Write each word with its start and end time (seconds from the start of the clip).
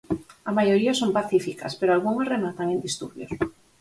A 0.49 0.51
maioría 0.57 0.93
son 1.01 1.15
pacíficas, 1.17 1.71
pero 1.79 1.91
algunhas 1.91 2.31
rematan 2.33 2.67
en 2.73 2.79
disturbios. 2.87 3.31